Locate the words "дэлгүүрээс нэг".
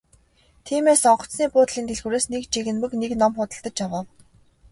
1.87-2.43